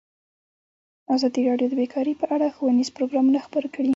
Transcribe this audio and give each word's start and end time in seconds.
ازادي 1.15 1.41
راډیو 1.49 1.67
د 1.69 1.73
بیکاري 1.81 2.13
په 2.21 2.25
اړه 2.35 2.47
ښوونیز 2.55 2.89
پروګرامونه 2.97 3.39
خپاره 3.45 3.67
کړي. 3.75 3.89